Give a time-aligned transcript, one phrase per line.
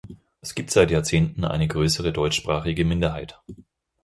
[0.39, 3.39] Es gibt seit Jahrzehnten eine grössere deutschsprachige Minderheit.